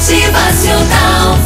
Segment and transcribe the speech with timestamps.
[0.00, 1.36] Motivacional.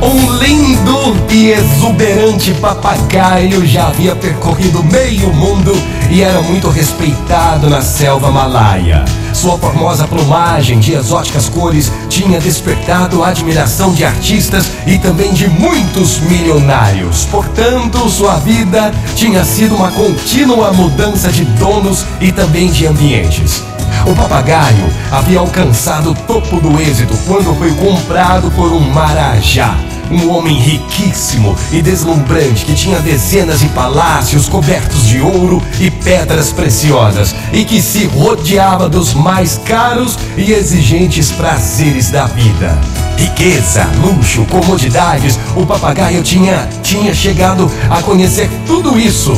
[0.00, 5.70] Um lindo e exuberante papagaio já havia percorrido meio mundo
[6.08, 9.04] e era muito respeitado na selva malaia.
[9.34, 15.46] Sua formosa plumagem de exóticas cores tinha despertado a admiração de artistas e também de
[15.46, 17.26] muitos milionários.
[17.26, 23.62] Portanto, sua vida tinha sido uma contínua mudança de donos e também de ambientes.
[24.06, 29.76] O papagaio havia alcançado o topo do êxito quando foi comprado por um marajá.
[30.10, 36.50] Um homem riquíssimo e deslumbrante que tinha dezenas de palácios cobertos de ouro e pedras
[36.50, 42.76] preciosas e que se rodeava dos mais caros e exigentes prazeres da vida.
[43.16, 49.36] Riqueza, luxo, comodidades, o papagaio tinha, tinha chegado a conhecer tudo isso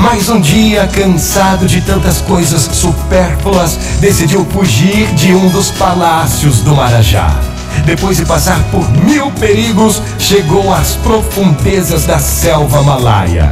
[0.00, 6.74] mas um dia, cansado de tantas coisas supérfluas, decidiu fugir de um dos palácios do
[6.74, 7.38] Marajá.
[7.84, 13.50] Depois de passar por mil perigos, chegou às profundezas da selva malaia.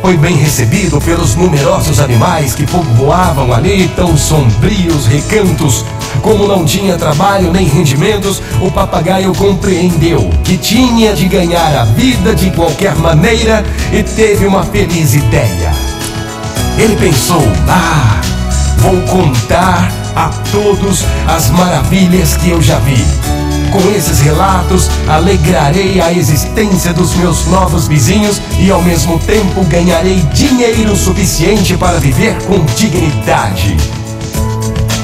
[0.00, 5.84] Foi bem recebido pelos numerosos animais que povoavam ali tão sombrios recantos.
[6.20, 12.34] Como não tinha trabalho nem rendimentos, o papagaio compreendeu que tinha de ganhar a vida
[12.34, 15.72] de qualquer maneira e teve uma feliz ideia.
[16.78, 18.20] Ele pensou: ah,
[18.78, 23.04] vou contar a todos as maravilhas que eu já vi.
[23.72, 30.20] Com esses relatos, alegrarei a existência dos meus novos vizinhos e ao mesmo tempo ganharei
[30.34, 34.01] dinheiro suficiente para viver com dignidade.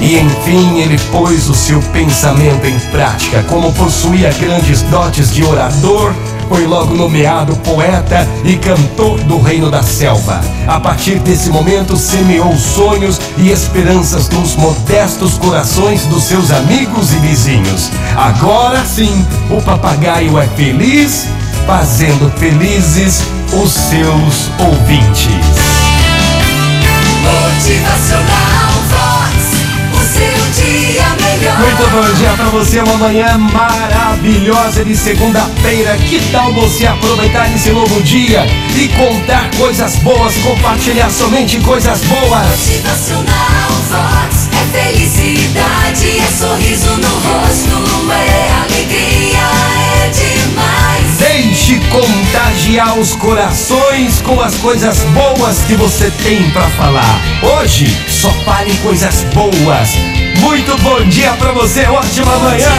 [0.01, 3.43] E enfim ele pôs o seu pensamento em prática.
[3.43, 6.13] Como possuía grandes dotes de orador,
[6.49, 10.41] foi logo nomeado poeta e cantor do Reino da Selva.
[10.67, 17.17] A partir desse momento, semeou sonhos e esperanças nos modestos corações dos seus amigos e
[17.17, 17.91] vizinhos.
[18.15, 21.27] Agora sim, o papagaio é feliz,
[21.67, 23.21] fazendo felizes
[23.53, 25.29] os seus ouvintes.
[27.21, 28.18] Motivacional
[32.49, 35.95] você, uma manhã maravilhosa de segunda-feira.
[35.97, 38.45] Que tal você aproveitar esse novo dia
[38.75, 42.47] e contar coisas boas, compartilhar somente coisas boas?
[42.67, 44.49] Motivacional Vox.
[44.51, 49.39] É felicidade, é sorriso no rosto, é alegria,
[50.03, 51.17] é demais.
[51.17, 57.21] Deixe contagiar os corações com as coisas boas que você tem pra falar.
[57.41, 60.28] Hoje, só fale coisas boas.
[60.41, 62.69] Muito bom dia pra você, ótima manhã.